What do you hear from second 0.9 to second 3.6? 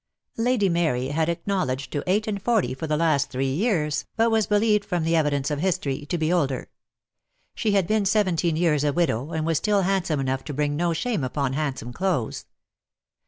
had acknowledged to eight and forty for the last three